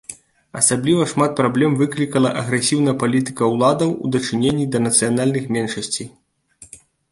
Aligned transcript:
Асабліва 0.59 1.03
шмат 1.11 1.31
праблем 1.39 1.75
выклікала 1.81 2.29
агрэсіўная 2.41 2.95
палітыка 3.05 3.51
ўладаў 3.53 3.89
у 4.07 4.11
дачыненні 4.17 4.65
да 4.79 4.83
нацыянальных 4.89 5.43
меншасцей. 5.59 6.07